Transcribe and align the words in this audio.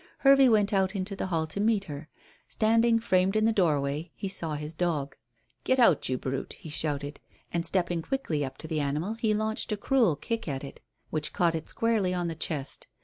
Hervey 0.21 0.49
went 0.49 0.73
out 0.73 0.95
into 0.95 1.15
the 1.15 1.27
hall 1.27 1.45
to 1.45 1.59
meet 1.59 1.83
her. 1.83 2.09
Standing 2.47 2.97
framed 2.97 3.35
in 3.35 3.45
the 3.45 3.51
doorway 3.51 4.09
he 4.15 4.27
saw 4.27 4.55
his 4.55 4.73
dog. 4.73 5.15
"Get 5.63 5.77
out, 5.77 6.09
you 6.09 6.17
brute," 6.17 6.53
he 6.53 6.69
shouted, 6.69 7.19
and 7.53 7.63
stepping 7.67 8.01
quickly 8.01 8.43
up 8.43 8.57
to 8.57 8.67
the 8.67 8.79
animal 8.79 9.13
he 9.13 9.35
launched 9.35 9.71
a 9.71 9.77
cruel 9.77 10.15
kick 10.15 10.47
at 10.47 10.63
it 10.63 10.79
which 11.11 11.33
caught 11.33 11.53
it 11.53 11.69
squarely 11.69 12.15
on 12.15 12.29
the 12.29 12.33
chest. 12.33 12.87